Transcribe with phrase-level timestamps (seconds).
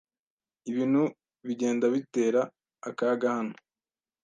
[0.69, 1.01] Ibintu
[1.47, 2.41] bigenda bitera
[2.89, 3.55] akaga hano.